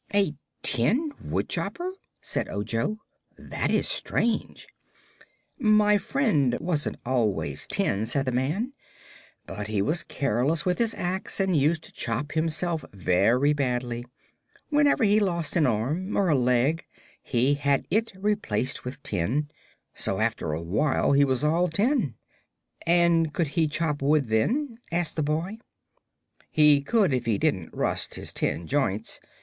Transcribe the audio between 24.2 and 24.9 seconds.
then?"